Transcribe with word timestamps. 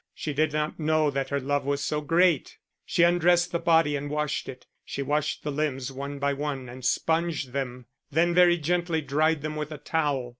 She 0.15 0.33
did 0.33 0.51
not 0.51 0.79
know 0.79 1.11
that 1.11 1.29
her 1.29 1.39
love 1.39 1.63
was 1.63 1.79
so 1.83 2.01
great. 2.01 2.57
She 2.87 3.03
undressed 3.03 3.51
the 3.51 3.59
body 3.59 3.95
and 3.95 4.09
washed 4.09 4.49
it; 4.49 4.65
she 4.83 5.03
washed 5.03 5.43
the 5.43 5.51
limbs 5.51 5.91
one 5.91 6.17
by 6.17 6.33
one 6.33 6.67
and 6.69 6.83
sponged 6.83 7.51
them, 7.51 7.85
then 8.09 8.33
very 8.33 8.57
gently 8.57 9.01
dried 9.01 9.43
them 9.43 9.55
with 9.55 9.71
a 9.71 9.77
towel. 9.77 10.29